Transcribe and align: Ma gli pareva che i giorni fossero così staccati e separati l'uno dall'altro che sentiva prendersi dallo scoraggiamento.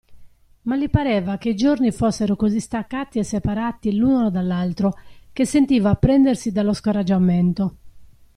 Ma 0.63 0.77
gli 0.77 0.89
pareva 0.89 1.37
che 1.37 1.49
i 1.49 1.55
giorni 1.55 1.91
fossero 1.91 2.35
così 2.35 2.59
staccati 2.59 3.19
e 3.19 3.23
separati 3.23 3.95
l'uno 3.95 4.31
dall'altro 4.31 4.95
che 5.31 5.45
sentiva 5.45 5.93
prendersi 5.93 6.51
dallo 6.51 6.73
scoraggiamento. 6.73 7.75